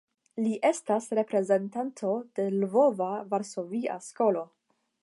Li 0.43 0.53
estis 0.69 1.09
reprezentanto 1.19 2.15
de 2.41 2.47
Lvova-Varsovia 2.57 4.03
skolo. 4.11 4.47